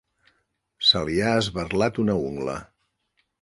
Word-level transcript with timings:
Se 0.87 1.01
li 1.09 1.17
ha 1.25 1.33
esberlat 1.41 2.01
una 2.05 2.17
ungla. 2.31 2.57